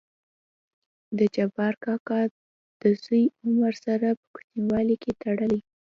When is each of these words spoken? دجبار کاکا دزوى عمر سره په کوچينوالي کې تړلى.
دجبار 1.19 1.73
کاکا 1.83 2.19
دزوى 2.81 3.23
عمر 3.45 3.73
سره 3.85 4.07
په 4.17 4.25
کوچينوالي 4.33 4.95
کې 5.03 5.11
تړلى. 5.21 5.59